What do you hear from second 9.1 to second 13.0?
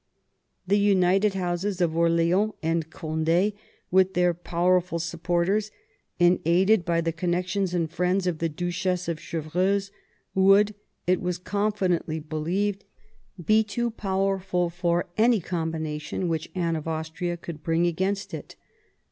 Chevreuse, would, it was confidently believed,